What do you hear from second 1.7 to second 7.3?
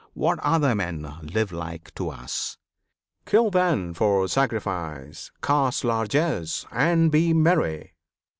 to us? Kill, then, for sacrifice! Cast largesse, and